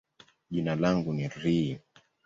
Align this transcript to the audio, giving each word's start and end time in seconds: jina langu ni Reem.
jina 0.51 0.75
langu 0.75 1.13
ni 1.13 1.27
Reem. 1.27 1.77